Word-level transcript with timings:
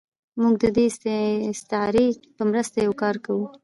موږ 0.39 0.53
د 0.63 0.65
دې 0.75 0.85
استعارې 1.53 2.07
په 2.35 2.43
مرسته 2.51 2.77
یو 2.85 2.93
کار 3.01 3.15
کوو. 3.25 3.45